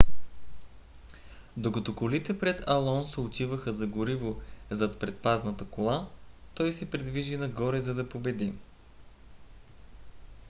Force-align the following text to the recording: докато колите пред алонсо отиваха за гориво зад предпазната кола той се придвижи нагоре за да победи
докато 1.57 1.95
колите 1.95 2.39
пред 2.39 2.63
алонсо 2.67 3.23
отиваха 3.23 3.73
за 3.73 3.87
гориво 3.87 4.35
зад 4.71 4.99
предпазната 4.99 5.65
кола 5.65 6.09
той 6.55 6.73
се 6.73 6.89
придвижи 6.91 7.37
нагоре 7.37 7.81
за 7.81 7.93
да 7.93 8.09
победи 8.09 8.53